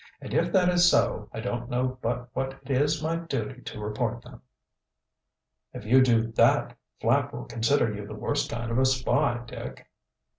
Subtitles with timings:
[0.19, 3.79] "And if that is so, I don't know but what it is my duty to
[3.79, 4.41] report them."
[5.73, 9.87] "If you do that, Flapp will consider you the worst kind of a spy, Dick."